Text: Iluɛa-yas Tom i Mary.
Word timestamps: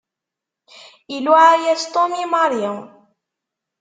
Iluɛa-yas 1.15 1.83
Tom 1.93 2.11
i 2.23 2.25
Mary. 2.33 2.63